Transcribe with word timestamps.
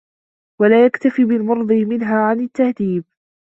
وَلَا 0.61 0.85
يَكْتَفِي 0.85 1.23
بِالْمُرْضِي 1.25 1.85
مِنْهَا 1.85 2.15
عَنْ 2.23 2.39
التَّهْذِيبِ 2.39 3.03